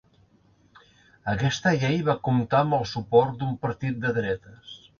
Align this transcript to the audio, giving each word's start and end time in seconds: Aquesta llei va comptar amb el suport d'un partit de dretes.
Aquesta 1.33 1.73
llei 1.83 2.01
va 2.09 2.17
comptar 2.29 2.63
amb 2.67 2.77
el 2.81 2.89
suport 2.95 3.39
d'un 3.43 3.55
partit 3.67 4.05
de 4.07 4.19
dretes. 4.21 4.77